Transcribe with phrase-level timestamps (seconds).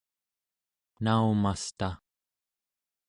[1.03, 1.89] naumasta